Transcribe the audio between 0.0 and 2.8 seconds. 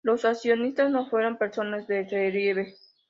Los accionistas no fueron personas de relieve.